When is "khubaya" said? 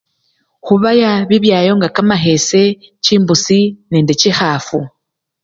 0.65-1.11